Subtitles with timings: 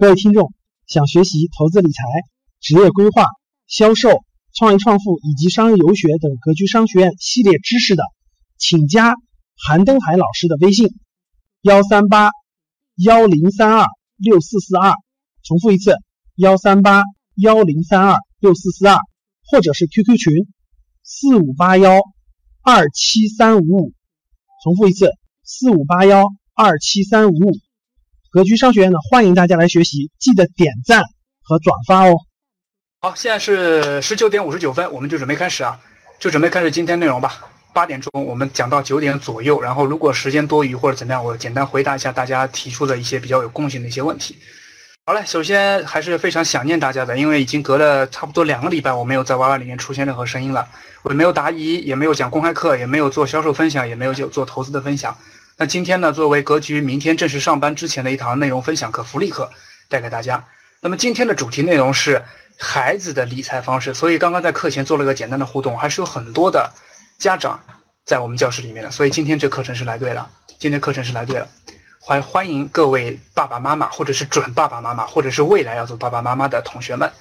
[0.00, 0.54] 各位听众，
[0.86, 2.02] 想学习投资理财、
[2.58, 3.26] 职业规划、
[3.66, 8.02] 销售、创业创富以及商业游学等格局商学院系列知识的，
[8.56, 9.12] 请加
[9.62, 10.88] 韩登海老师的微信：
[11.60, 12.30] 幺三八
[12.96, 14.94] 幺零三二六四四二。
[15.42, 15.96] 重复一次：
[16.34, 17.02] 幺三八
[17.34, 18.96] 幺零三二六四四二，
[19.50, 20.32] 或者是 QQ 群：
[21.02, 22.00] 四五八幺
[22.62, 23.92] 二七三五五。
[24.64, 25.10] 重复一次：
[25.44, 26.24] 四五八幺
[26.54, 27.52] 二七三五五。
[28.32, 31.02] 格局商学院呢，欢迎大家来学习，记得点赞
[31.42, 32.14] 和转发哦。
[33.00, 35.76] 好，现在是十九点五十九分，我们就准备开始啊，
[36.20, 37.50] 就准备开始今天内容吧。
[37.72, 44.36] 八点钟我们讲到九点左右，然后如果时间多余或者怎么样，我简单回答一下大家提出的一些比较有共性的一些问题。
[45.06, 50.68] 好嘞，首先还是非常想念大家的，因为已经隔了差不多两个礼拜，我没有在 YY 里面出现任何声音了，
[51.02, 55.16] 我没有答疑，也没有讲公开课，也没有做销售分享，也没有就做投资的分享。
[55.60, 59.50] 那今天呢，作为格局明天正式上班之前的一堂内容分享课福利课，
[59.90, 60.42] 带给大家。
[60.80, 62.24] 那么今天的主题内容是
[62.58, 66.72] 孩子的理财方式，所以刚刚在课前做了个简单的互动，还是有很多的
[67.18, 67.60] 家长
[68.06, 71.46] 在我们教室里面的，所以今天这课程是来对了，今天课程是来对了，
[72.00, 77.12] 欢欢迎各位爸爸妈妈，或者是准爸爸妈妈，或者是未来要做爸爸妈妈的同学们。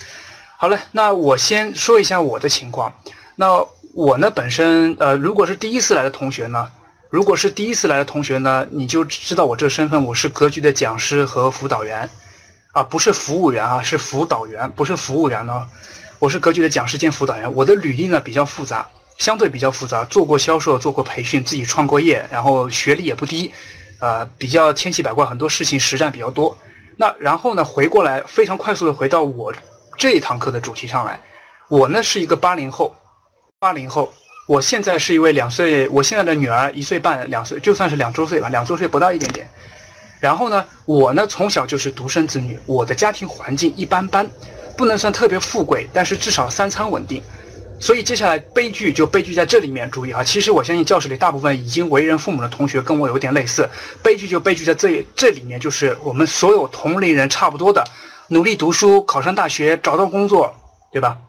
[0.56, 2.94] 好了，那我先说一下我的情况。
[3.36, 6.72] 那我呢，本身呃，如果是第一次来的同学呢。
[7.10, 12.08] 如果是第一次来的同学呢，你就知道我这身份，我是格局的讲师和辅导员，
[12.72, 15.68] 啊，不是服务员啊，是辅导员，不是服务员呢，
[16.20, 17.52] 我是格局的讲师兼辅导员。
[17.56, 23.52] 我的履历呢比较复杂，相对比较复杂，做过销售，做过培训，自己创过业，然后学历也不低，
[24.00, 26.56] 呃，比较千奇百怪，很多事情实战比较多。
[26.96, 29.52] 那然后呢，回过来非常快速的回到我
[29.98, 31.20] 这一堂课的主题上来，
[31.70, 32.96] 我呢是一个八零后，
[33.58, 34.14] 八零后。
[34.50, 39.48] 我现在是一位两岁，我现在的女儿一岁半，两岁就算是两周岁吧，两周岁不到一点点。
[40.20, 44.28] 然后呢，我呢从小就是独生子女，我的家庭环境一般般，
[44.76, 47.22] 不能算特别富贵，但是至少三餐稳定。
[47.80, 50.24] 所以接下来悲剧就悲剧在这里面，注意啊！
[50.24, 53.70] 其实我相信教室里大部分已经为人父母的同学跟我有点类似，
[54.02, 57.86] 悲剧就悲剧在这这里面，就是我们所有同龄人差不多的，
[58.30, 60.52] 努力读书，考上大学，找到工作，
[60.92, 61.20] 对吧？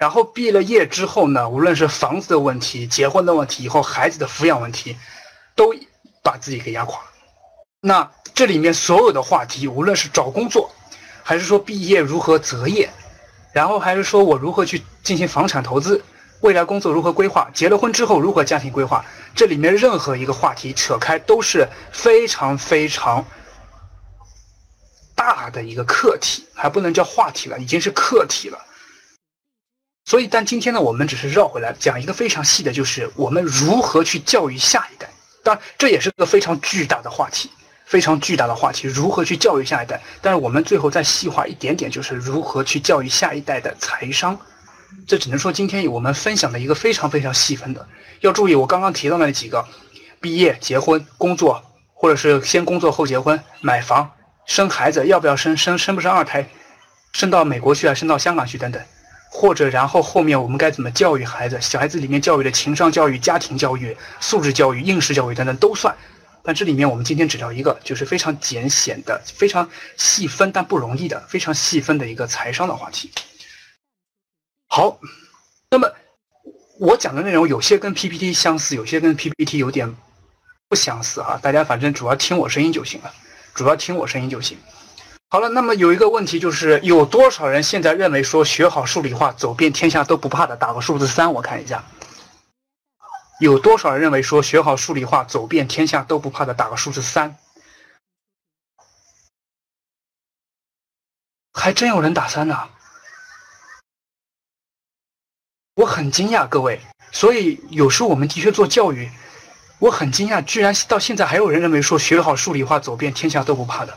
[0.00, 4.96] 然后毕了业之后呢，无论是房子的问题、结婚的问题、以后孩子的抚养问题，
[5.54, 5.74] 都
[6.22, 6.98] 把自己给压垮。
[7.82, 10.70] 那这里面所有的话题，无论是找工作，
[11.22, 12.88] 还是说毕业如何择业，
[13.52, 16.02] 然后还是说我如何去进行房产投资，
[16.40, 23.22] 未来工作如何规划，结了婚之后如何家庭规划，这里面任何一个话题扯开都是非常非常
[25.14, 28.58] 大的一个课题，还不能叫话题了，已经是课题了。
[30.10, 35.08] 所以，但今天呢，我们只是绕回来讲一个非常细的，就是我们如何去教育下一代。
[35.44, 37.48] 当然，这也是个非常巨大的话题，
[37.84, 40.02] 非常巨大的话题，如何去教育下一代。
[40.20, 44.36] 但是，我们最后再细化一点点，就是如何去教育下一代的财商。
[45.06, 47.86] 这只能说今天我们分享的一个非常非常细分的。
[48.18, 49.64] 要注意，我刚刚提到那几个：
[50.20, 51.62] 毕业、结婚、工作，
[51.94, 54.10] 或者是先工作后结婚、买房、
[54.44, 55.56] 生孩子，要不要生？
[55.56, 56.44] 生生不生二胎？
[57.12, 57.94] 生到美国去啊？
[57.94, 58.58] 生到香港去？
[58.58, 58.82] 等等。
[59.32, 61.56] 或者，然后后面我们该怎么教育孩子？
[61.60, 65.96] 小孩子里面教育的情商教育、家庭教育、素质教育、应试教育等等都算。
[66.42, 73.10] 但这里面我们今天只聊一个，就是非常简显的、非常细分但不容易的、非常细分的一个财商的话题。
[74.66, 74.98] 好，
[75.70, 75.88] 那么
[76.80, 79.94] 我讲的内容有些跟 PPT 相似，有些跟 PPT 有点
[80.68, 81.38] 不相似啊。
[81.42, 83.12] 大家反正主要听我声音就行了，
[83.54, 84.58] 主要听我声音就行。
[85.32, 90.56] 好了，那么有一个问题就是，有多少人现在认为说学好数理化，走遍天下都不怕的？
[90.56, 91.84] 打个数字三，我看一下。
[93.38, 96.52] 有多少人认为说学好数理化，走遍天下都不怕的？
[96.52, 97.38] 打个数字三。
[101.52, 102.68] 还真有人打三呢，
[105.74, 106.80] 我很惊讶，各位。
[107.12, 109.08] 所以有时候我们的确做教育，
[109.78, 113.96] 我很惊讶，居然到现在还有人认为说学好数理化，走遍天下都不怕的。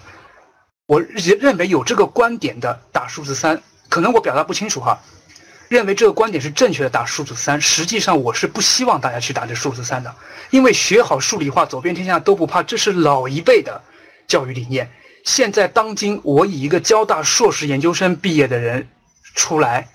[0.86, 5.00] 我认认为有这个观点的打数字三，可能我表达不清楚哈。
[5.70, 10.14] 认为这个观点是正确的打数字三，实际上我是不希望大家去打这数字三的，
[10.52, 13.82] 因为学好数理化，走遍天下都不怕，这是老一辈的
[14.28, 14.92] 教育理念。
[15.26, 18.88] 现在当今，我以一个交大硕士研究生毕业的人
[19.34, 19.88] 出来，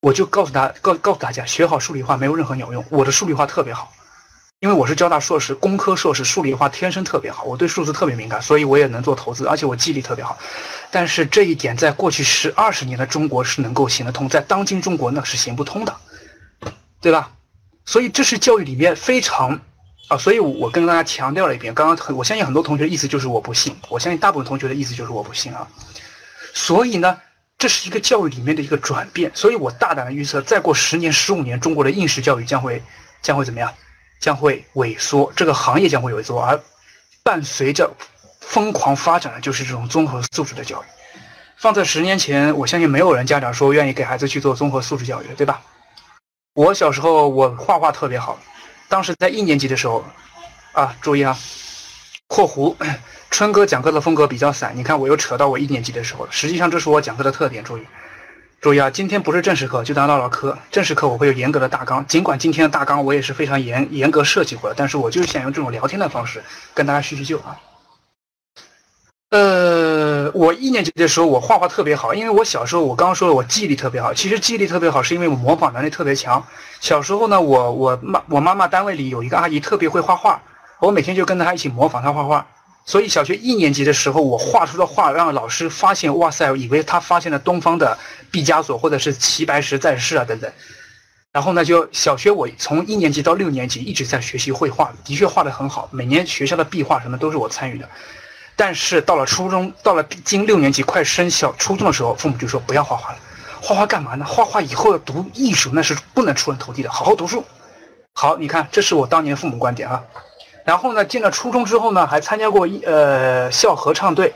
[0.00, 2.84] 我就告诉他告告诉大家，学好数理化没有任何鸟用。
[2.90, 3.92] 我的数理化特别好。
[4.60, 10.36] 因为我是交大硕士，工科硕士，数理化天生特别好，我对数字特别敏感，所以我也能做投资，而且我记忆力特别好。
[10.90, 15.96] 但是这一点在过去十二十年的中国是能够行得通，在当今中国那是行不通的，
[17.00, 17.30] 对吧？
[17.84, 19.60] 所以这是教育里面非常
[20.08, 25.68] 啊，所以我跟大家强调了一遍，刚刚很我相信很多同学的意思就是我不信，我相信大部分同学的意思就是我不信啊。
[26.52, 27.16] 所以呢，
[27.56, 32.82] 这是一个教育里面的一个转变，所以我大胆的预测，再过十年、十五年，中国的应试教育将会
[33.22, 33.72] 将会怎么样？
[34.20, 36.60] 将会萎缩，这个行业将会萎缩，而
[37.22, 37.90] 伴随着
[38.40, 40.86] 疯狂发展的就是这种综合素质的教育。
[41.56, 45.60] 放在十年前，我相信没有人家长说愿意给孩子去做综合素质教育，对吧？
[46.54, 48.38] 我小时候我画画特别好。
[48.88, 50.04] 当时在一年级的时候，
[50.72, 51.36] 啊，注意啊，
[52.26, 52.74] 括弧，
[53.30, 54.72] 春哥讲课的风格比较散。
[54.74, 56.32] 你看，我又扯到我一年级的时候了。
[56.32, 57.62] 实际上，这是我讲课的特点。
[57.62, 57.84] 注意，
[58.60, 60.58] 注意啊，今天不是正式课，就当唠唠嗑。
[60.72, 66.42] 正式课我会有严格的大纲，尽管今天的大纲我也是非常严严格设计过的，但是我就是想用这种聊天的方式
[66.74, 67.56] 跟大家叙叙旧啊。
[69.30, 74.12] 呃，我一年级的时候，我画画特别好，因为我小时候我刚刚说了，我记忆力特别好。
[74.12, 76.44] 其实记忆力特别好，是因为我模仿能力特别强。
[76.80, 80.42] 小时候呢，我我妈我妈妈单位里有一个阿姨特别会画画，
[80.80, 82.44] 我每天就跟着她一起模仿她画画。
[82.88, 87.98] 所以小学一年级的时候，我画出的画让老师发现，哇塞，以为他发现了东方的
[88.30, 90.50] 毕加索或者是齐白石在世啊等等。
[91.30, 97.86] 然后呢，就小学我从一年级到六年级一直在学习绘画，的确画得很好，每年学校的壁画什么都是我参与的。
[98.56, 103.18] 但是到了初中，到了今六年级快升小初中的时候，父母就说不要画画了，
[103.60, 104.24] 画画干嘛呢？
[104.24, 107.44] 画画以后要读艺术，那是不能出人头地的，好好读书。
[108.14, 110.02] 好，你看，这是我当年父母观点啊。
[110.68, 114.34] 然后呢，进了初中之后呢，还参加过一呃校合唱队，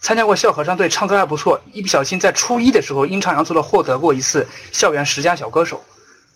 [0.00, 1.60] 参加过校合唱队，唱歌还不错。
[1.70, 5.84] 一不小心在初一的时候阴差阳错的获得过一次校园十佳小歌手，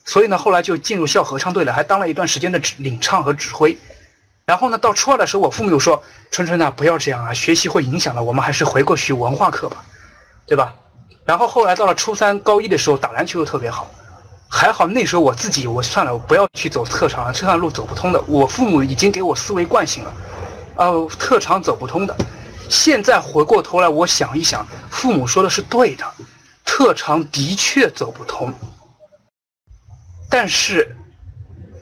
[0.05, 3.75] 所以呢，后来就进入校合唱队了，还当了一段时间的领唱和指挥。
[4.45, 9.83] 然后呢，到初二的时候，我父母又说：“春春呐，不要这样啊，学习会影响的，我们还是回过去文化课吧，
[10.47, 10.75] 对吧？”
[11.25, 13.91] 然后后来到了初三、高一的时候，打篮球又特别好，
[14.51, 18.21] 还好那时候我自己，我算了，我不要去走特长了，这条路走不通的。
[18.23, 20.15] 我父母已经给我思维惯性了，
[20.77, 22.17] 呃，特长走不通的。
[22.69, 26.05] 现在回过头来，我想一想，父母说的是对的，
[26.65, 28.53] 特长的确走不通，
[30.29, 30.97] 但是。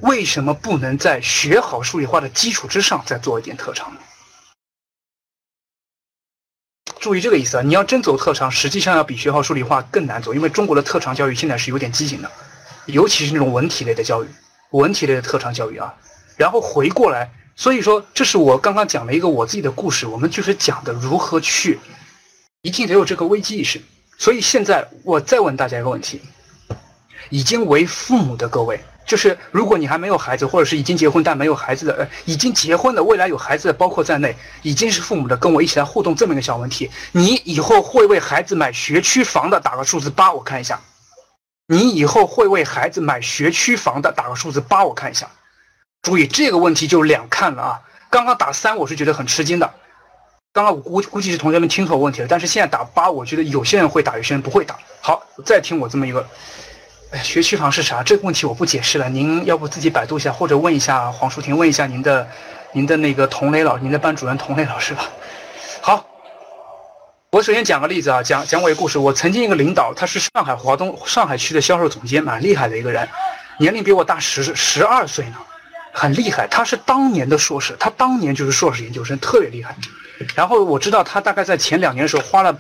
[0.01, 4.01] 为什么不能在学好数理化的基础之上再做一点特长呢？
[7.01, 7.63] 注意这个意思啊！
[7.63, 12.31] 你要真走特长，实际上要比学好数理化更难走，因为中国的特长教育现在是有点畸形的，
[12.89, 14.27] 尤其是那种文体类的教育，
[14.71, 15.95] 文体类的特长教育啊。
[16.37, 21.79] 然后回过来，所以说这是我刚刚讲了一个我自己的故事，我们就是讲的如何去，
[22.63, 23.81] 一定得有这个危机意识。
[24.17, 26.21] 所以现在我再问大家一个问题：
[27.31, 28.81] 已经为父母的各位。
[29.07, 40.79] 就是如果你还没有孩子，或者是已经结婚但没有孩子的，呃，已经结婚的，未来有孩子的，包括在内，已经是父母的，跟我一起来互动这么一个小问题：你以后会为孩子买学区房的，打个数字八，我看一下。
[41.71, 45.29] 你以后会为孩子买学区房的，打个数字八，我看一下。
[46.01, 47.81] 注意这个问题就两看了啊！
[48.09, 49.71] 刚刚打三，我是觉得很吃惊的。
[50.51, 54.79] 刚刚我估估计是同学们听错问题了，但是现在打八，我觉得有些人会打，有些人不会打。
[55.03, 56.27] 好，再听我这么一个。
[57.11, 58.03] 哎，学区房是啥？
[58.03, 62.27] 这个问题我不解释了，您要不自己百度一下，或者问一下黄淑婷，问一下您的，
[62.73, 65.07] 您的那个童磊老，您的班主任童磊老师吧。
[67.39, 68.99] 我首先讲个例子啊，讲讲我一个故事。
[68.99, 73.09] 我曾经一个领导，他是上海华东上海区的销售总监，蛮厉害的一个人，
[73.61, 75.37] 年龄比我大十十二岁呢，
[75.93, 76.49] 很厉害。
[76.49, 79.73] 他是当年的硕士，他当年就是硕士研究生，特别厉害。
[80.35, 82.59] 然后我知道他大概在前两年的时候花了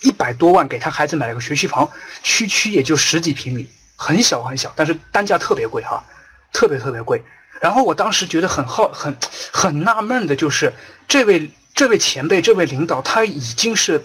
[0.00, 1.86] 一百多万给他孩子买了个学区房，
[2.22, 3.68] 区区也就十几平米。
[3.94, 6.02] 很小很小，但是单价特别贵哈，
[6.50, 7.22] 特别特别贵。
[7.60, 9.14] 然后我当时觉得很好很
[9.52, 10.72] 很纳闷的就是，
[11.06, 14.02] 这位这位前辈这位领导他已经是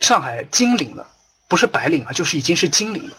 [0.00, 1.06] 上海金领了，
[1.48, 3.16] 不是白领啊，就是已经是金领了。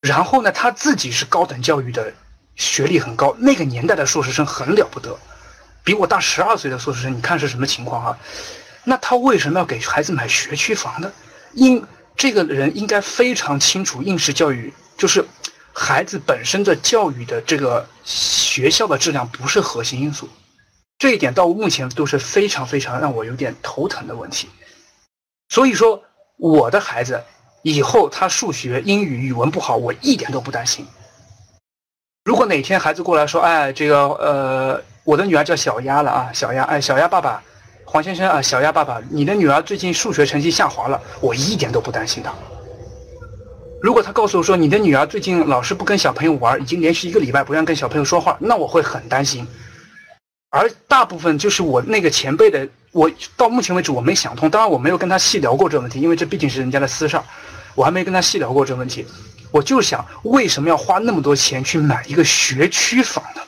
[0.00, 2.12] 然后呢，他自己是高等教育的，
[2.56, 5.18] 学历很高，那个年代的硕士生很了不得，
[5.84, 8.18] 比我大十二岁的硕士生，你看是什么情况啊？
[8.84, 11.12] 那他为什么要给孩子买学区房呢？
[11.52, 11.84] 因
[12.16, 14.72] 这个人应该非常清楚应试教育。
[14.96, 15.24] 就是
[15.72, 20.28] 孩子本身的教育的这个学校的质量不是核心因素，
[20.98, 24.48] 这一点到目前都是非常非常让我有点头疼的问题。
[25.48, 26.02] 所以说，
[26.36, 27.22] 我的孩子
[27.62, 30.86] 以后他数学、英语、语文不好，我一点都不担心。
[32.24, 37.42] 如果哪天孩子过来说：“哎，这个呃，我的女儿叫小丫了啊，小丫，哎，小丫爸爸，
[37.86, 42.30] 黄先生啊，小丫爸爸，你的女儿最近数学成绩下滑了。”我一点都不担心的。
[43.80, 49.48] 如果他告诉我说你的女儿最近老是不跟小朋友玩，已经连续一个礼拜不愿跟小朋友说话，那我会很担心。
[50.50, 54.48] 而大部分就是我那个前辈的，我到目前为止我没想通。
[54.48, 57.24] 当然我没有跟他细聊过这个问题，因为这毕竟是人家的私事儿，
[57.74, 59.06] 我还没跟他细聊过这个问题。
[59.50, 63.42] 我就想，为什么要花那么多钱去买一个学区房呢？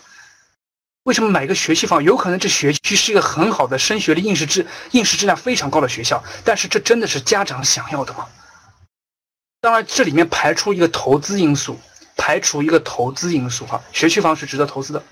[1.04, 2.02] 为什么买一个学区房？
[2.02, 8.26] 有可能这学区是一个很好的升学的应试质应试质量非常高的学校，但是这真的是家长想要的吗？
[9.62, 11.78] 当然，这里面排除一个投资因素，
[12.16, 15.02] 排除一个投资因素哈，学区房是值得投资的。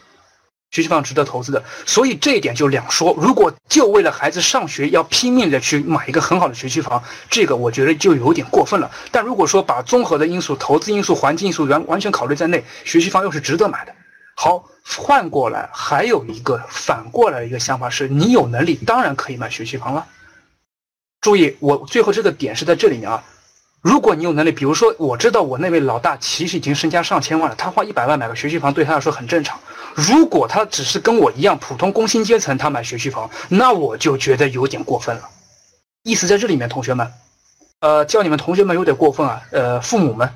[0.71, 3.17] 学区房值得投资的，所以这一点就两说。
[3.19, 8.91] 如果就为了孩子上学要拼命的去买一个很好的学区房，这个我觉得就有点过分了。
[9.11, 13.95] 但如果说把综合的因素、投资因素、环境因素完完全考虑在内，学区房又是值得买的。
[14.37, 20.07] 好，换过来还有一个反过来的一个想法是，你有能力当然可以买学区房了。
[21.23, 23.25] 注意，我最后这个点是在这里面啊。
[23.81, 29.59] 如果你有能力，比如说我知道我那位老大其实已经身家上千万了，他花一百万买个学区房对他来说很正常。
[29.95, 35.23] 如果他只是跟我一样普通工薪阶层，他买学区房，那我就觉得有点过分了。
[36.03, 37.13] 意思在这里面，同学们，
[37.81, 39.41] 呃，叫你们同学们有点过分啊。
[39.53, 40.29] 呃，父母们，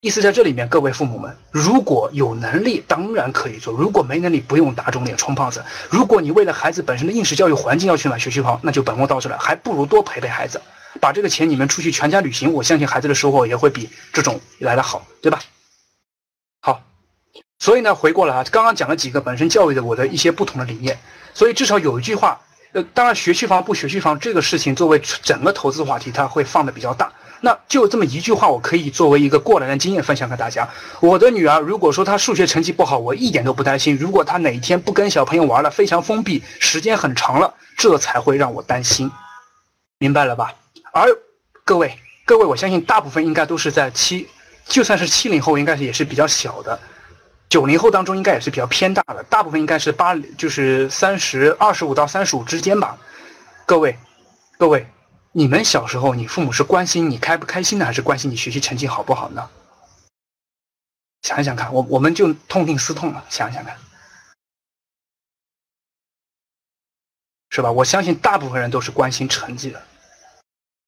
[0.00, 5.64] 意思在这里面，各位父母们，如果有能力，当然可以做；如果没能力，不用打肿脸充胖子。
[5.90, 10.60] 如果你为了孩子本身的应试教育环境要去买学区房，那就本末倒置了，还不如多陪陪孩子，
[11.00, 15.40] 把这个钱你们出去全家旅行，我相信孩子的收获也会比这种来的好，对吧？
[16.60, 16.82] 好。
[17.58, 20.98] 所以呢，回过来啊，刚刚讲了几个本身教育的我的一些不同的理念。
[21.32, 22.40] 所以至少有一句话，
[22.72, 27.12] 呃，当然学区房不学区房这个事情作为整个投资话题，它会放的比较大。
[27.40, 30.68] 那就这么一句话，我可以作为一个过来人经验分享给大家。
[31.00, 33.96] 我的女儿如果说她数学成绩不好，我一点都不担心。
[33.96, 39.10] 如果她哪一天不跟小朋友玩了，非常封闭，时间很长了，这才会让我担心。
[39.98, 40.54] 明白了吧？
[40.94, 41.08] 而
[41.64, 44.28] 各位，各位，我相信大部分应该都是在七，
[44.64, 46.78] 就算是七零后，应该是也是比较小的。
[47.48, 52.96] 九零后当中应该也是比较偏大的，大部分应该是八，就是三十二十五到三十五之间吧。
[53.66, 53.98] 各位，
[54.56, 54.86] 各位，
[55.32, 59.50] 你们小时候，你父母是关心你开不开心呢，还是关心你学习成绩好不好呢？
[61.22, 63.76] 想一想看，我我们就痛定思痛了，想一想看，
[67.50, 67.72] 是吧？
[67.72, 69.82] 我相信大部分人都是关心成绩的，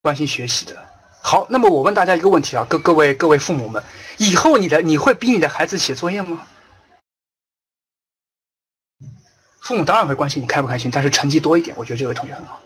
[0.01, 0.75] 关心学习的。
[1.21, 3.83] 好，那么我问大家一个问题啊，各各位各位父母们，
[4.17, 6.47] 以后你的你会逼你的孩子写作业吗？
[9.59, 12.61] 父母当然会关心你开不开心，但是成绩多一点，我觉得这位同学很好。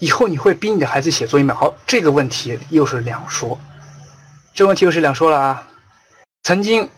[0.00, 1.54] 以后你会逼你的孩子写作业吗？
[1.54, 3.56] 好，这个问题又是两说，
[4.52, 5.68] 这问题又是两说了啊。
[6.42, 6.90] 曾经，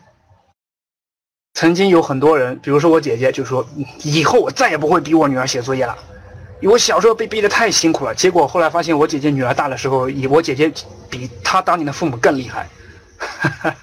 [1.52, 3.68] 曾经有很多人，比如说我姐姐，就说
[4.02, 5.98] 以后我再也不会逼我女儿写作业了。
[6.62, 10.72] 我小时候被逼得太辛苦了，结果后来发现我姐姐女儿大的时候，以我姐姐
[11.08, 12.68] 比她当年的父母更厉害。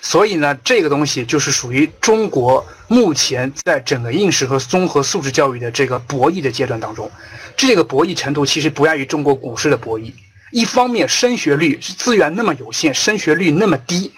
[0.00, 7.10] 所以呢，这个东西就是属于中国目前在整个应试和综合素质教育的这个博弈的阶段当中，
[7.56, 10.12] 这个博弈程度其实不亚于中国股市的博弈。
[10.52, 14.10] 一方面，升学率资源那么有限，升学率那么低，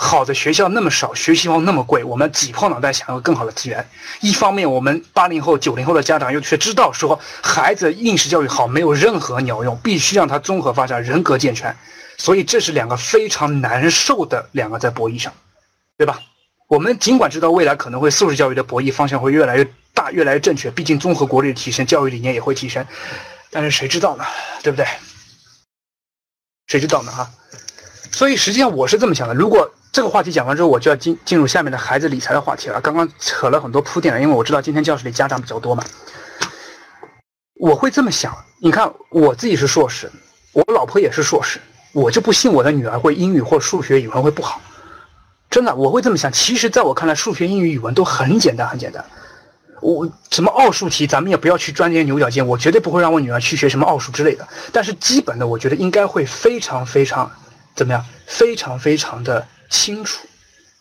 [0.00, 3.84] 好的学校那么少，学习房那么贵，我们挤破脑袋想要更好的资源。
[4.20, 11.76] 一方面，我们八零后、九零后的家长又却知道说，孩子应试教育好没有任何鸟用，必须让他综合发展，人格健全。
[12.16, 15.32] 所以这是两个非常难受的两个在博弈上，
[15.96, 16.20] 对吧？
[16.68, 22.86] 我们尽管知道未来可能会素质教育的博弈方向会越来越大、越来越正确，毕竟综合国力的提升，教育理念也会提升，
[23.50, 24.24] 但是谁知道呢？
[24.62, 24.86] 对不对？
[26.68, 27.10] 谁知道呢？
[27.10, 27.28] 哈！
[28.12, 32.80] 所以实际上我是这么想的：如果这个话题讲完之后，我就要进进入下面的孩子理财的话题了。
[32.80, 35.82] 刚刚扯了很多铺垫了，因为我知道今天教室里家长比较多嘛。
[37.54, 40.08] 我会这么想：你看，我自己是硕士，
[40.52, 41.58] 我老婆也是硕士。
[41.92, 44.60] 我就不信我的女儿会英语或数学、语文会不好，
[45.50, 46.30] 真的，我会这么想。
[46.30, 49.04] 其实，在我看来，数学、英语、语文都很简单，很简单。
[49.82, 52.46] 我什么奥数题，咱们也不要去钻研牛角尖。
[52.46, 54.46] 我绝对不会让我女儿去学什么奥数之类的。
[54.72, 57.28] 但是，基本的，我觉得应该会非常非常
[57.74, 58.04] 怎么样？
[58.28, 60.26] 非常非常的清楚，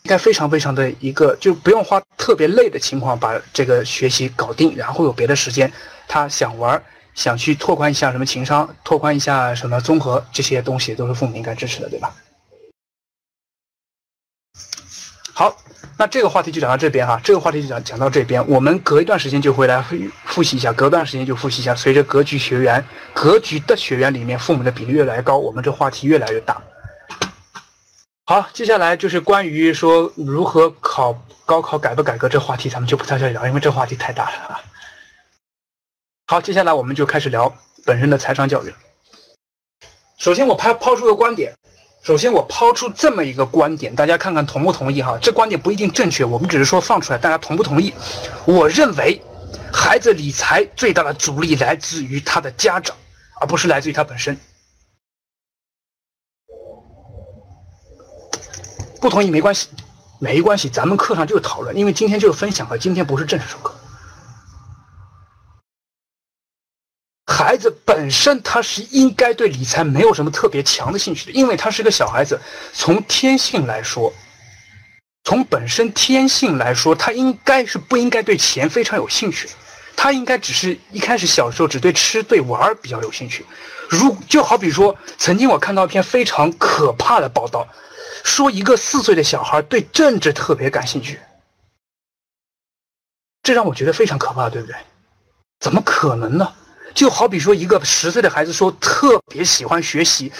[0.03, 5.72] 应该非常非常的一个，就不用花特别累的情况把这个学习搞定，然后有别的时间，
[6.08, 6.82] 他想玩。
[7.15, 12.13] 想去拓宽一下什么情商，拓宽一下什么综合这些东西，都是父母应该支持的，对吧？
[15.34, 15.58] 好，
[15.98, 19.84] 那这个话题就讲到这边哈，这个话题就讲讲到这边，我们隔一段时间就回来
[20.25, 21.74] 复习一下，隔段时间就复习一下。
[21.74, 26.62] 随着格局学员，格局的学员里面父母的比例越来越高，我们这话题越来越大。
[28.29, 34.60] 好，接下来就是关于说如何考高考改不改革这话题，咱们就不在这里聊，因为这话题太大了啊。
[36.25, 37.55] 好，接下来我们就开始聊
[37.86, 38.74] 本身的财商教育。
[40.17, 41.53] 首先，我抛抛出个观点。
[42.03, 45.17] 首先，我抛出这么一个观点，大家看看同不同意哈？
[45.22, 47.93] 这观点不一定正确，我们只是说放出来，大家同不同意？
[48.43, 49.22] 我认为，
[49.72, 52.93] 孩子理财最大的阻力来自于他的家长，
[53.39, 54.38] 而不是来自于他本身。
[59.07, 59.69] 不同意没关系，
[60.19, 63.73] 没关系，咱们课上就是讨论，因为今天就是分享课，今天不是正式授课。
[67.25, 72.37] 孩子本身他是应该对理财没有什么特别强的兴趣的，因为他是个小孩子，
[72.73, 74.13] 从天性来说，
[75.23, 79.47] 从本身天性来说，他应该是不应该对钱非常有兴趣，
[79.95, 83.45] 他应该只是一开始小时候只对吃对玩比较有兴趣。
[83.87, 87.65] 如就好比说，曾经我看到一篇非常可怕的报道，
[88.27, 91.17] 说一个四岁的小孩对政治特别感兴趣，
[93.41, 94.75] 这让我觉得非常可怕，对不对？
[95.62, 96.53] 怎么可能呢？
[96.93, 100.31] 就好比说，一个十岁的孩子说特别喜欢学习，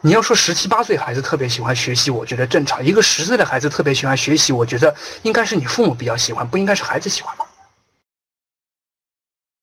[0.00, 2.82] 你要说十七八岁孩子特别喜欢学习，我觉得正常。
[2.82, 7.44] 一个十岁的孩子特别喜欢学习，我觉得应该是你父母比较喜欢，不应该是孩子喜欢吗？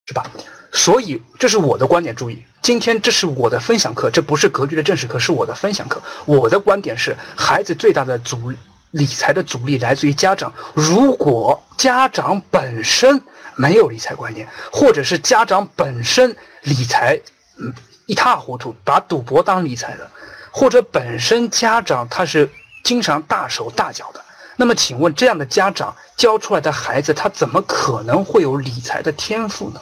[0.05, 0.29] 是吧？
[0.71, 2.15] 所以这是我的观点。
[2.15, 6.01] 注意，今天这是我的分享课，这不是格局的正式课，是我的分享课。
[6.25, 8.51] 我的观点是，孩子最大的阻
[8.89, 10.51] 理财的阻力来自于家长。
[10.73, 13.21] 如果家长本身，
[13.55, 17.21] 没有理财观念，或者是家长本身理财
[17.59, 17.71] 嗯
[18.07, 20.09] 一塌糊涂，把赌博当理财的，
[20.49, 22.49] 或者本身家长他是
[22.83, 24.19] 经常大手大脚的，
[24.55, 29.79] 那么请问这样的家长教出来的孩子，他怎么可能会有理财的天赋呢？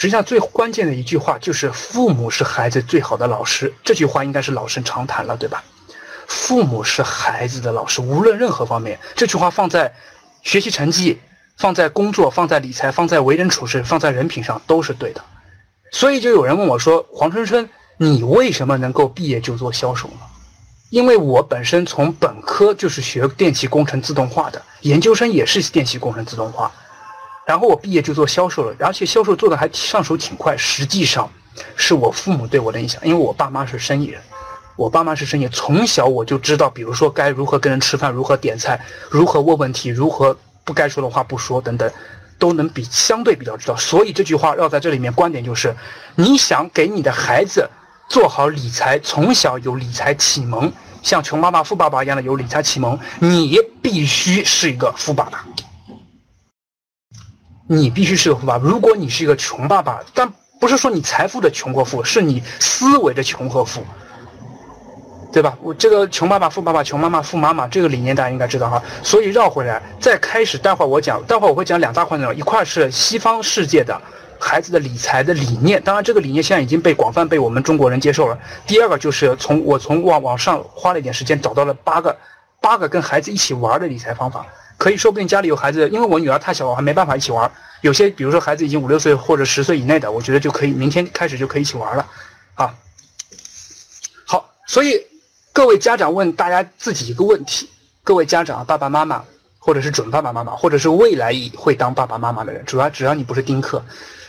[0.00, 5.62] 实际上最关键的一句话就是“父母是孩子最好的老师”，这句话应该是老生常谈了，对吧？
[6.26, 9.92] 父母是孩子的老师，无论任何方面，这句话放在
[10.42, 11.20] 学习成绩。
[11.58, 15.22] 放在工作，放在理财，放在为人处事，放在人品上都是对的。
[15.92, 20.20] 所以就有人问我说：“黄春春，你为什么能够毕业就做销售呢？”
[20.88, 26.72] 因为我本身从本科就是学电气工程自动化的，研究生也是电气工程自动化，
[27.50, 30.56] 然后我毕业就做销售了，而且销售做的还上手挺快。
[30.56, 31.28] 实际上
[31.74, 34.22] 是我父母对我的影响，因为我爸妈是生意人，
[34.76, 38.80] 我爸妈是生意人，从小我就知道，比如说该如何跟人吃饭，如何点菜，
[39.10, 40.36] 如何问问题，如何。
[40.62, 41.90] 不该说的话不说，等等，
[42.38, 43.74] 都能比相对比较知道。
[43.74, 45.74] 所以这句话要在这里面，观点就是：
[46.14, 47.68] 你想给你的孩子
[48.08, 50.70] 做好理财，从小有理财启蒙，
[51.02, 55.44] 像穷爸爸富爸爸一样的有理财启蒙，你必须是一个富爸爸。
[57.72, 58.64] 你必须是个富爸爸。
[58.68, 60.28] 如果你是一个穷爸爸，但
[60.58, 63.80] 不是说你财富的穷和富，是你思维的穷和富。
[65.32, 65.56] 对吧？
[65.62, 68.82] 我这个穷爸爸、富爸爸、穷妈妈、富妈妈这个理念大家应该知道哈。
[69.04, 73.96] 所以绕回来，再开始，待会儿我讲，待会儿我会讲两大块内容，一块是西方世界的
[74.40, 78.36] 孩子的理财的理念，当然这个理念现在已经被广泛被我们中国人接受了。
[78.66, 82.16] 第二个就是从我从网网上花了一点时间找到了八个
[82.60, 84.44] 八个跟孩子一起玩的理财方法，
[84.80, 87.52] 可以说不定家里有孩子，因为我女儿太小，我还没办法一起玩。
[87.82, 92.08] 有些比如说孩子已经五六岁或者十岁以内的，我觉得就可以明天开始就可以一起玩了，
[92.54, 92.74] 啊。
[94.24, 95.06] 好，所以。
[95.52, 97.68] 各位家长问大家自己一个问题：
[98.04, 99.22] 各位家长、爸爸妈妈，
[99.58, 103.84] 或者是准爸爸妈妈，或者是未来会当爸爸妈妈的人，主要只要你不是丁克，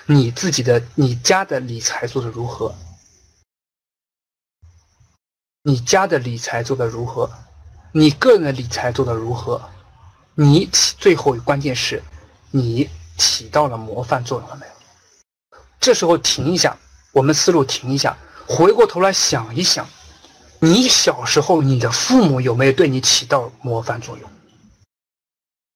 [0.08, 2.74] 你自己的、你家的理财做的如何？
[5.62, 7.30] 你家的理财做的如何？
[7.92, 9.62] 你个人的理财做的如何？
[10.36, 12.02] 你起最后关键是，
[12.52, 14.72] 你起到了模范作用了没有？
[15.80, 16.78] 这时候停一下，
[17.12, 18.16] 我们思路停一下，
[18.48, 19.88] 回过头来想一想。
[20.60, 24.30] 你小时候，你的父母有没有对你起到模范作用？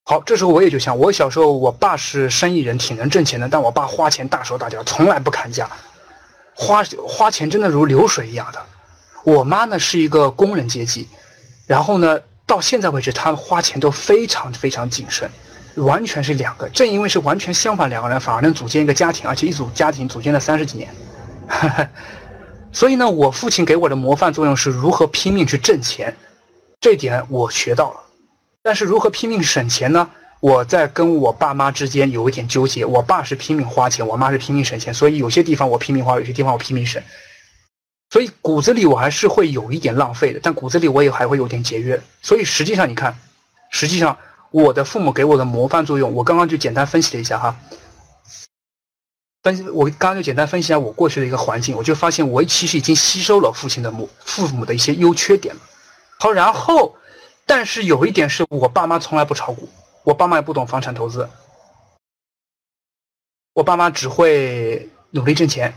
[0.03, 5.67] 好，这时候我也就想，我小时候，我爸是生意人，挺能挣钱的，但我爸花钱大手大脚，从来不砍价，
[6.53, 8.63] 花花钱真的如流水一样的。
[9.23, 11.09] 我妈呢是一个工人阶级，
[11.65, 15.29] 然后呢，到现在为止，她花钱都非常非常谨慎，
[15.75, 16.69] 完全是两个。
[16.69, 20.89] 正因为是完全相反两个人，反而能组建一个家庭，而且一组家庭组建了三十几年。
[22.71, 26.15] 所以呢，我父亲给我的模范作用是如何拼命去挣钱，
[26.81, 27.99] 这点我学到了。
[28.61, 30.09] 但是如何拼命省钱呢？
[30.41, 32.85] 我在跟我爸妈之间有一点纠结。
[32.85, 37.01] 我爸是拼命花钱，我妈是拼命省钱，所以有些地方我拼命花，有些地方我拼命省。
[38.15, 42.01] 所以骨子里我还是会有一点浪费的，但骨子里我也还会有点节约。
[42.21, 43.13] 所以实际上你看，
[43.71, 44.17] 实际上
[44.51, 47.53] 我的父母给我的模范作用，我刚刚就简单分析了一下哈。
[49.43, 55.61] 分析我刚刚就简单分析一下我过去的一个环境，我就发现我其实已经吸收了父亲的母父母的一些优缺点了。
[56.17, 56.95] 好，然后，
[57.45, 59.67] 但是有一点是我爸妈从来不炒股，
[60.05, 61.27] 我爸妈也不懂房产投资，
[63.51, 65.73] 我爸妈只会努力挣钱。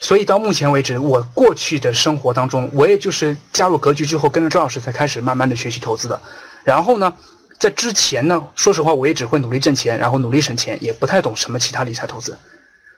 [0.00, 6.20] 所以到目前为止，我过去的生活当中，我也就是加入格局之后，跟着周老师才开始慢慢的学习投资的。
[6.64, 7.12] 然后呢，
[7.58, 12.38] 在之前呢，说实话，我也只会努力挣钱，然后努力省钱，也不太懂什么其他理财投资。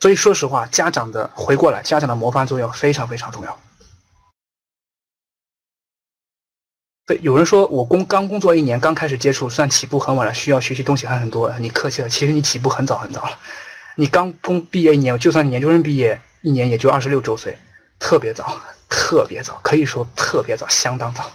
[0.01, 3.59] 所以说实话，家长的回过来，家长的模范作用非常非常重要。
[7.07, 11.51] 对有人说我工刚工作一年，刚开始接触，算起步很晚了，需要学习东西还很多。
[11.59, 13.39] 你客气了，其实你起步很早很早了。
[13.97, 17.57] 你刚工毕业一年，就算你研究生毕业一年，也就二十六周岁，
[17.99, 21.31] 特别早，特别早，可以说特别早，相当早。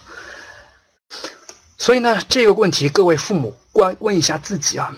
[1.78, 4.92] 所以呢，这个问题各位父母关问一下自己啊，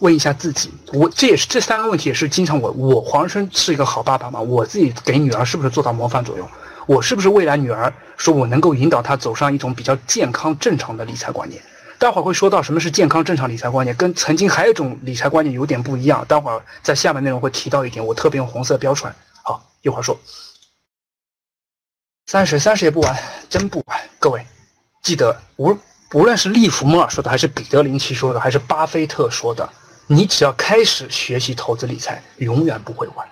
[0.00, 0.70] 问一下自己。
[0.92, 4.40] 我这也是这三个问题也是经常我我黄生是一个好爸爸吗？
[4.40, 6.48] 我自己给女儿是不是做到模范作用？
[6.86, 11.60] 我是不是未来女儿说我能够引导她走上一种比较健康正常的理财观念？
[11.98, 16.24] 待会儿会说到什么是健康正常理财观念，跟曾经还有一种理财观念有点不一样。
[16.26, 19.14] 待会儿在下面内容会提到一点，我特别用红色标出来。
[19.42, 20.18] 好，一会儿说。
[22.26, 23.16] 三十三十也不晚，
[23.48, 23.98] 真不晚。
[24.18, 24.46] 各位
[25.02, 25.76] 记得，无
[26.12, 29.68] 无论是利弗莫尔说的，还是彼得林奇说的，还是巴菲特说的，
[30.06, 33.28] 你只要开始学习投资理财，永远不会晚。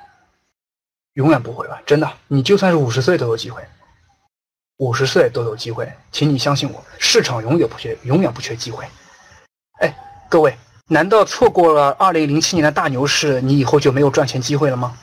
[1.13, 1.81] 永远不会吧？
[1.87, 3.63] 真的，你就算是五十岁都有机会，
[4.79, 8.85] 五十岁都有机会，请你相信我，市场永远不缺，永远不缺机会。
[9.81, 9.97] 哎，
[10.29, 10.57] 各位，
[10.89, 14.97] 难道错过了二零零七年的大牛市，你以后就没有赚钱机会了吗？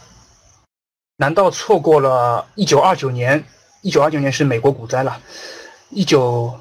[1.17, 3.43] 难道错过了一九二九年？
[3.81, 5.21] 一九二九年是美国股灾了，
[5.89, 6.59] 一九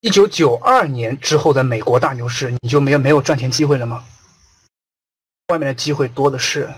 [0.00, 4.04] 一九九二年之后的美国大牛市，你就没有没有赚钱机会了吗？
[5.48, 6.68] 外面的机会多的是。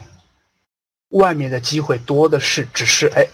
[1.11, 3.27] 外面的机会多的是，只是哎，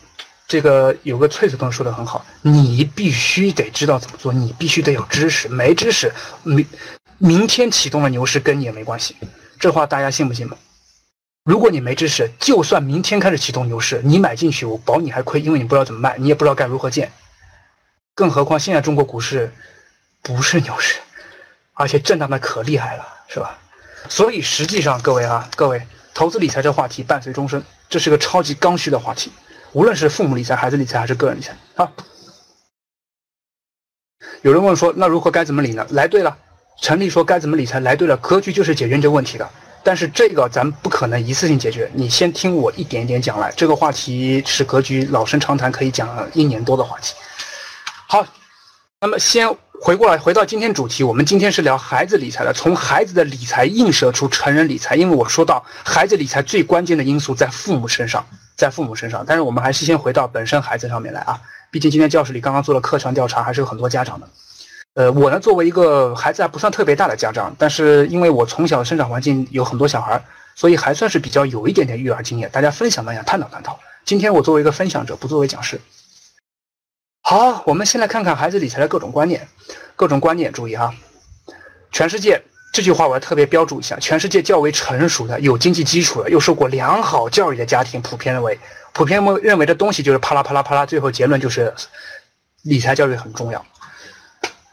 [0.48, 6.12] 这个有个翠翠同学说的很好，你必须得知道怎么做，你必须得有知识，没知识，
[6.44, 6.66] 明
[7.18, 9.16] 明天启动了牛市跟你也没关系，
[9.58, 10.56] 这话大家信不信嘛？
[11.44, 17.10] 如果你没知识，就算明天开始启动牛市，你买进去，我保你还亏，因为你不知道怎么卖，你也不知道该如何建，
[18.14, 19.52] 更何况现在中国股市
[20.22, 20.98] 不是牛市，
[21.74, 23.58] 而且震荡的可厉害了，是吧？
[24.08, 25.82] 所以实际上，各位啊，各位。
[26.14, 29.30] 投资理财这话题伴随终身，这是个超级刚需的话题。
[29.72, 31.92] 无论是父母理财、孩子理财还是个人理财，好。
[34.42, 35.86] 有人问说，那如何该怎么理呢？
[35.90, 36.36] 来对了，
[36.80, 37.80] 陈立说该怎么理财？
[37.80, 39.48] 来对了，格局就是解决这个问题的。
[39.82, 43.52] 但是这个咱不可能一次性解决，你先听我一点一点讲来。
[43.56, 47.14] 这个话题是格局老生常谈，可以讲一年多的话题。
[48.08, 48.26] 好，
[49.00, 49.48] 那么先。
[49.82, 54.96] 回过来，回到今天主题，我们今天是聊孩子理财的，从孩子的理财映射出成人理财。
[54.96, 58.26] 因为我说到孩子理财最关键的因素在父母身上，
[58.56, 59.24] 在父母身上。
[59.26, 61.40] 但是我们还是先回到本身孩子上面来啊，
[61.70, 64.28] 毕竟今天教室里刚刚做了课程调查，还是有很多家长的。
[64.94, 73.78] 呃，我呢作为一个孩子还不算特别大的家长，但是因为我从小生长环境有很多小孩，所以还算是比较有一点点育儿经验，大家分享分享，探讨探讨。
[74.06, 75.78] 今天我作为一个分享者，不作为讲师。
[77.20, 79.46] 好，我们先来看看孩子理财的各种观念，
[79.96, 80.94] 各种观念，注意哈。
[81.92, 82.42] 全世界
[82.76, 88.60] 这句话我要特别标注一下，全世界较为成熟的、有经济基础的、又受过良好教育的家庭，普遍认为，
[88.92, 91.72] 普遍认为的东西就是啪啦啪啦啪啦，最后结论就是
[92.64, 93.64] 理财教育很重要。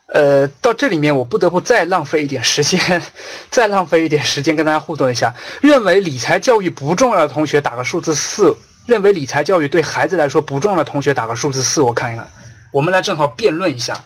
[0.08, 3.02] 呃，到这里面我不得不再浪费一点时间，
[3.50, 5.34] 再浪费一点时间跟大家互动一下。
[5.62, 8.54] 认为理财教育不重要的同学打个数字四，
[8.86, 12.28] 认为理财教育对孩子来说不重要的同学打个数字四，我看一看。
[12.70, 13.98] 我们来正好辩论一下，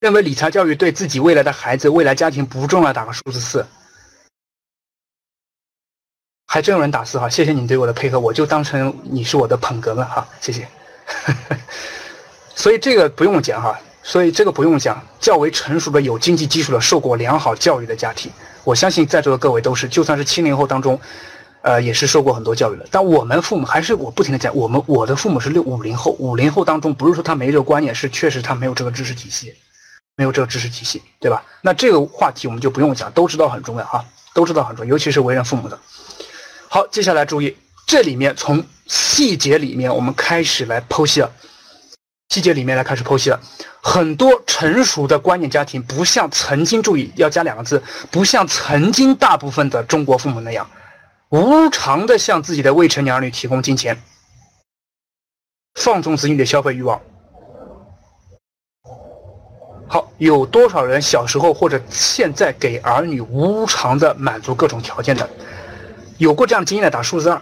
[0.00, 3.66] 认为理财教育对自己未来的孩子、未来家庭不重要，打个数字四。
[6.46, 10.68] 还真有人打四哈，谢谢你对我的配合，我就当成你是我的捧哏了哈，谢谢。
[12.54, 18.30] 所以这个不用讲哈，所以这个不用讲，较为成熟的、有经济基础的、受过良好教育的家庭，
[18.62, 20.98] 我相信在座的各位都是，就算是七零后当中。
[21.60, 29.52] 呃，也是受过很多教育的，但我们父母还是我不停的讲，我们我的父母是六五零后，五零后当中不是说他没这个观念，是确实他没有这个知识体系，
[30.18, 31.44] 没有这个知识体系，对吧？
[31.62, 34.04] 那这个话题我们就不用讲，都知道很重要啊，
[34.34, 35.78] 都知道很重要，尤其是为人父母的。
[36.68, 41.30] 好，接下来注意，这里面从细节里面我们开始来剖析了，
[42.30, 43.40] 细节里面来开始剖析了，
[43.80, 50.68] 很多成熟的观念家庭不像曾经，注意要加两个字，不像曾经大部分的中国父母那样。
[51.28, 54.02] 无偿的向自己的未成年儿女提供金钱，
[55.74, 57.00] 放纵子女的消费欲望。
[59.88, 65.28] 好，有多少人小时候或者现在给儿女无偿的满足各种条件的？
[66.18, 67.40] 有过这样经验的打数字二，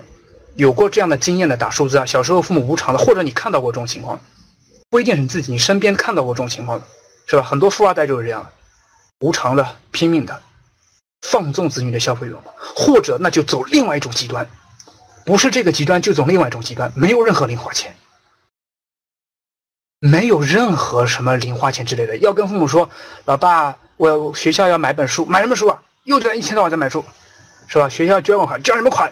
[0.54, 2.06] 有过这样的经验的打数字二。
[2.06, 4.20] 小时候父母无偿的，或者你看到过这种情况，
[4.88, 6.86] 不一定是你自己，你身边看到过这种情况的，
[7.26, 7.42] 是吧？
[7.42, 8.48] 很多富二代就是这样，
[9.20, 10.42] 无偿的、拼命的。
[11.22, 14.46] 放纵子女的消费欲望，或者那就走另外一种极端，
[15.24, 17.92] 不是这个极端就走另外一种极端，没有任何零花钱，
[20.00, 22.16] 没有任何什么零花钱之类的。
[22.18, 22.88] 要跟父母说，
[23.24, 25.80] 老爸，我学校要买本书，买什么书啊？
[26.04, 27.04] 又在一天到晚在买书，
[27.66, 27.88] 是吧？
[27.88, 29.10] 学校捐款，捐什么款？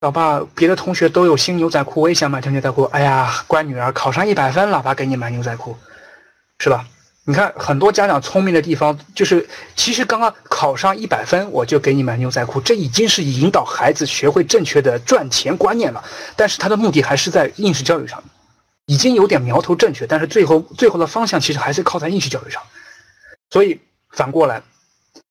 [0.00, 2.84] 老爸，别的同学都有新牛仔裤，我也想买条牛仔裤。
[2.84, 5.76] 哎呀，乖女儿，考上一百分，老爸给你买牛仔裤，
[6.58, 6.84] 是吧？
[7.24, 16.02] 你看，很多家长聪明的地方，就是其实刚刚考上一百分，我就给你买牛仔裤，这已经是引导孩子学会正确的赚钱观念了。
[16.34, 18.20] 但是他的目的还是在应试教育上，
[18.92, 22.60] 已经有点苗头正确，但是最后最后的方向其实还是靠在应试教育上。
[23.50, 24.62] 所以反过来，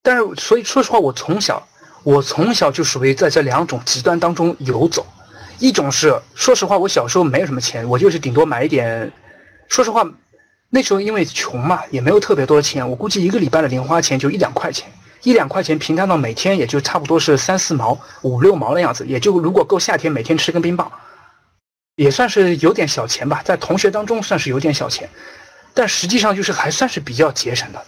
[0.02, 1.68] 但是所以说实话，我从小。
[2.04, 5.06] 我从小就属于在这两种极端当中游走，
[5.60, 9.12] 一种是说实话，我小时候没有什么钱，我就是顶多买一点。
[9.68, 10.04] 说实话，
[10.72, 20.92] 那时候因为穷嘛，也没有特别多的钱，我估计一个礼拜的零花钱就一两块钱，一两块钱平摊到每天也就差不多是三四毛、五六毛的样子，也就如果够夏天每天吃根冰棒，
[21.96, 25.10] 也算是有点小钱吧，在同学当中算是有点小钱，
[25.74, 27.82] 但实际上就是还算是比较节省的。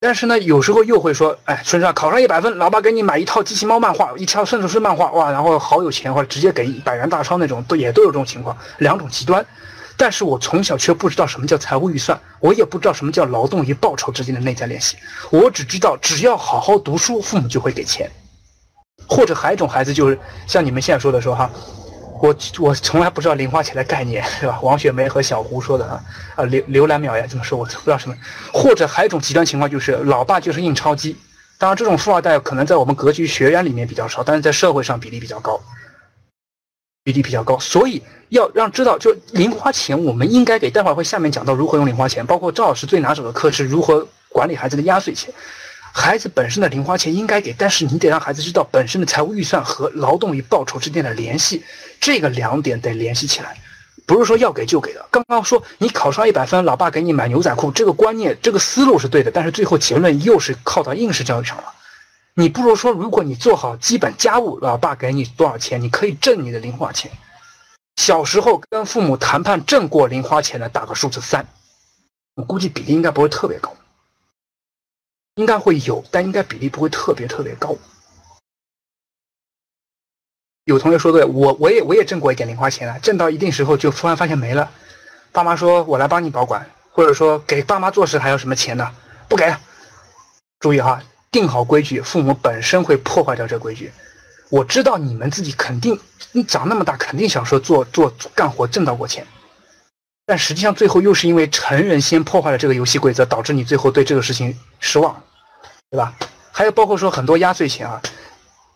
[0.00, 9.44] 但是呢，有时候又会说，哎，孙子考上一百分，老爸给你买一套机器猫漫画，一套圣斗士漫画，哇，然后好有钱，或者直接给百元大钞那种，都也都有这种情况，两种极端。
[9.96, 14.96] 但是我从小却不知道什么叫财务预算，我也不知道什么叫劳动与报酬之间的内在联系，
[15.30, 18.08] 我只知道只要好好读书，父母就会给钱。
[19.08, 21.50] 或者还有一种孩子就是像你们现在说的说哈。
[22.20, 24.58] 我我从来不知道零花钱的概念，是吧？
[24.62, 26.02] 王雪梅和小胡说的啊，
[26.36, 28.16] 啊刘刘兰淼呀这么说，我不知道什么。
[28.52, 31.16] 或者还有一种极端情况，就是老爸就是印钞机。
[31.58, 35.60] 当然，这种富二代可能在我们格局学员里面比较少，但是在社会上比例比较高，
[37.02, 37.58] 比例比较高。
[37.58, 40.70] 所以要让知道，就零花钱我们应该给。
[40.70, 45.32] 待会儿会下面讲到如何用零花钱，包括赵老师最拿手的课是如何管理孩子的压岁钱。
[45.98, 51.64] 孩子本身的零花钱应该给，但是你得让孩子知道本身的财务预算和劳动与报酬之间的联系，
[52.00, 53.58] 这个两点得联系起来，
[54.06, 55.04] 不是说要给就给的。
[55.10, 61.64] 刚刚说你考上一百分，老爸给你买牛仔裤，这个观念、这个思路是对的，但是最后结论又是靠到应试教育上了。
[62.34, 67.10] 你不如说，如果你做好基本家务，老爸给你多少钱，你可以挣你的零花钱。
[67.96, 71.44] 小时候跟父母谈判挣过零花钱的，打个数字三，
[72.36, 73.74] 我估计比例应该不会特别高。
[75.38, 77.76] 应该会有，但应该比例不会特别特别高。
[80.64, 84.68] 有同学说对，我我也我也挣过一点零花钱啊，挣到一定时候就突然发现没了，
[85.30, 88.90] 爸妈说我来帮你保管，或者说给爸妈做事还要什么钱呢？
[89.28, 89.54] 不给。
[90.58, 93.92] 注意哈，定好规矩，父母本身会破坏掉这规矩。
[94.50, 95.96] 我知道你们自己肯定，
[96.32, 99.24] 你长那么大肯定想说做做干活挣到过钱。
[100.26, 105.22] 但实际上，最后又是因为成人先破坏了这个游戏规则，导致你最后对这个事情失望，
[105.90, 106.14] 对吧？
[106.52, 108.00] 还有包括说很多压岁钱啊，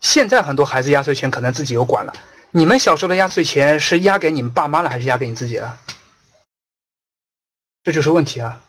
[0.00, 2.12] 现在很多孩子压岁钱可能自己有管了。
[2.52, 5.78] 你们小时候的压岁钱是压给你们爸妈了，还是压给你自己了？
[7.82, 8.60] 这就是问题啊！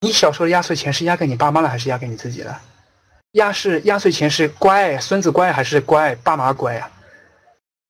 [0.00, 2.60] 你小时候的压岁钱是压给你爸妈了，还是压给你自己了？
[3.32, 6.90] 压是压岁钱是乖孙子乖还是乖爸妈乖呀？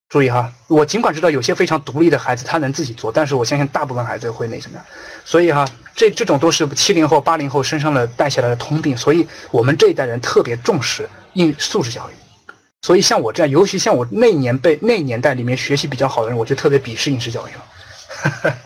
[0.08, 4.78] 注意哈，我尽管知道有些非常独立的孩子他能自己做，但是我相信大部分孩子会那什么，
[5.24, 12.12] 所以哈，这这种都是七零后、八零后身上的带下来的通病，所以我们这一代人特别重视应素质教育，
[12.82, 18.54] 所以像我这样，尤其像我那年被那年代里面学习比较好的人，我就特别鄙视应试教育了。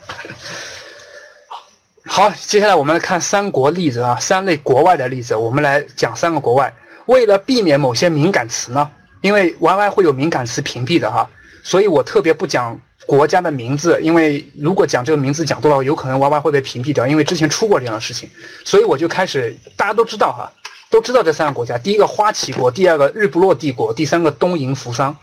[2.05, 6.75] 好，接下来我们来看三国例子啊，三类国外的例子，我们来讲三个国外，
[7.07, 11.29] 为了避免某些敏感词呢，因为 Y Y 会有敏感词屏蔽的哈。
[11.63, 17.07] 所以我特别不讲国家的名字，因为如果讲这个名字讲多了，有可能娃娃会被屏蔽掉。
[17.07, 18.29] 因为之前出过这样的事情，
[18.65, 20.51] 所以我就开始，大家都知道哈，
[20.89, 25.15] 都知道这三个国家：第一个花旗国，第二个日不落帝国，第三个东瀛扶桑，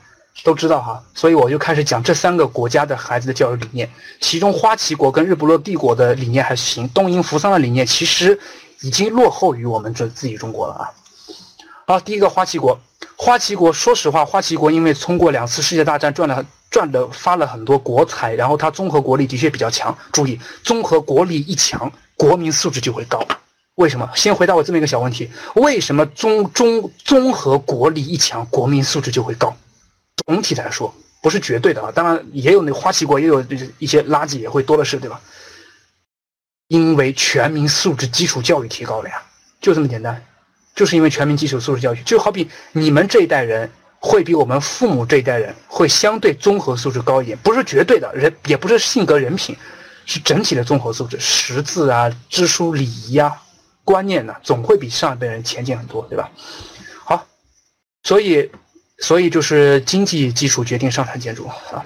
[0.43, 1.03] 都知道哈。
[1.15, 3.89] 所以我就开始讲这三个国家的孩子的教育理念。
[4.19, 8.37] 其中花旗国跟日不落帝国的理念还行，东瀛扶桑的理念其实
[8.81, 10.91] 已经落后于我们这自己中国了啊。
[11.87, 12.79] 好，第一个花旗国。
[13.17, 19.97] 花旗国，说实话，花旗国因为通过两次世界大战赚了赚的发了很多国财，然后它综合国力的确比较强。
[20.11, 23.25] 注意，综合国力一强，国民素质就会高。
[23.75, 24.09] 为什么？
[24.15, 29.55] 先回答我这么一个小问题：为什么综综综合国力一强，国民素质就会高？
[30.25, 31.91] 总体来说，不是绝对的啊。
[31.93, 33.41] 当然，也有那花旗国也有
[33.79, 35.19] 一些垃圾也会多的是，对吧？
[36.67, 39.21] 因为全民素质基础教育提高了呀，
[39.61, 40.21] 就这么简单。
[40.75, 49.55] 就是因为全民基础素质教育，就好比你们这一代人会比我们父母这一代人会相对综合素质高一点，不是绝对的人，也不是性格人品，
[50.05, 53.41] 是整体的综合素质，识字啊、知书礼仪啊、
[53.85, 56.29] 观念呢，总会比上一辈人前进很多，对吧？
[57.05, 57.25] 好，
[58.03, 58.51] 所以，
[58.99, 61.85] 所以就是经济基础决定上层建筑啊。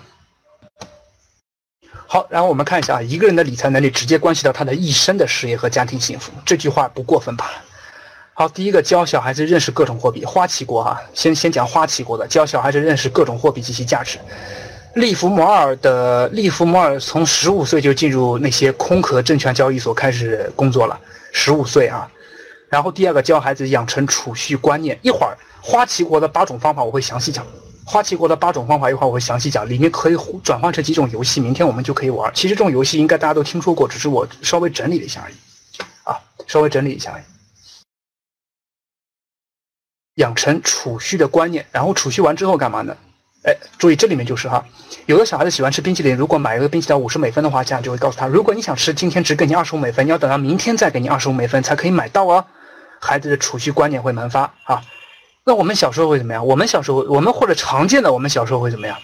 [2.08, 7.52] 好，然后我们看一下啊，一个人的理财能力直接关系到他的一生的事业和家庭幸福，这句话不过分吧？
[8.40, 14.18] 好，第一个教小孩子认识各种货币，花旗国哈，先先讲花旗国的，教小孩子认识各种货币及其价值。
[14.96, 20.98] 利弗摩尔的利弗摩尔从十五岁就进入那些空壳证券交易所开始工作了，
[21.34, 22.10] 十五岁啊。
[22.70, 27.46] 然后第二个教孩子养成储蓄观念，一会儿花旗国的八种方法我会详细讲，
[27.84, 32.32] 花旗国的八种方法一会儿我会详细讲，里面可以转换成几种游戏，明天我们就可以玩。
[32.34, 35.36] 其实这种游戏应该大家都听说过，只是我稍微整理了一下而已，
[36.06, 36.16] 啊，
[36.48, 37.24] 稍微整理一下而已。
[40.20, 42.96] 养成储蓄的观念，然后储蓄完之后干嘛呢？
[43.44, 44.64] 哎，注意这里面就是哈，
[45.06, 52.46] 有的小孩子喜欢吃冰淇淋，如果买一个冰淇淋五十美分的话，家长就会告诉他，如果你想吃，今天只给你二十五美分，你要等到明天再给你二十五美分才可以买到哦。
[53.00, 54.84] 孩子的储蓄观念会萌发啊。
[55.46, 56.46] 那我们小时候会怎么样？
[56.46, 58.98] 我们小时候，我们或者常见的，我们小时候会怎么样？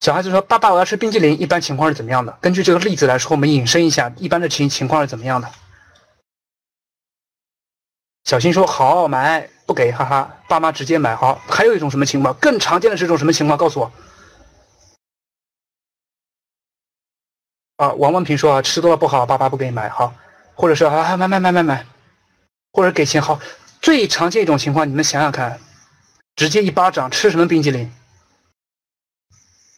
[0.00, 2.34] 小孩子说：“爸爸，我要吃冰淇淋。”一般情况是怎么样的？
[2.40, 5.48] 根据这个例子来说，我们引申一下，一般的情情况是怎么样的？
[8.24, 12.32] 小新说：“好买，不给，哈哈，爸妈直接买。”好，还有一种什么情况？
[12.34, 13.58] 更常见的是一种什么情况？
[13.58, 13.92] 告诉我。
[17.76, 20.14] 啊，王文平说：“啊，吃多了不好，爸爸不给你买。”好，
[20.54, 21.86] 或者说啊，买买买买买，
[22.72, 23.20] 或者给钱。
[23.20, 23.40] 好，
[23.80, 25.58] 最常见一种情况，你们想想看，
[26.36, 27.90] 直接一巴掌，吃什么冰激凌？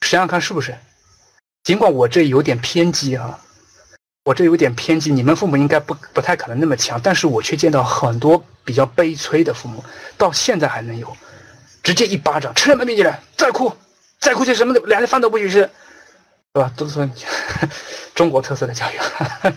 [0.03, 0.77] 想想看是不是？
[1.63, 3.39] 尽管我这有点偏激啊。
[4.25, 9.83] 我这有点偏激，你们父母应该不不太可能那么强，但是我却见到很多比较悲催的父母，
[10.17, 11.17] 到现在还能有，
[11.83, 13.13] 直接一巴掌，吃什么冰激凌？
[13.37, 13.73] 再哭，
[14.21, 15.69] 再哭就什么都连饭都不许吃，
[16.53, 16.73] 对吧？
[16.77, 17.09] 都是
[18.15, 19.53] 中国特色的教育。